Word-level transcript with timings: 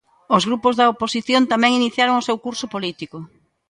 Os 0.35 0.43
grupos 0.49 0.73
da 0.79 0.89
oposición 0.93 1.41
tamén 1.51 1.77
iniciaron 1.81 2.19
o 2.21 2.25
seu 2.27 2.37
curso 2.45 2.65
político. 2.73 3.17